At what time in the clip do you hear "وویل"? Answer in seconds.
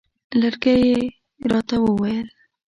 1.81-2.27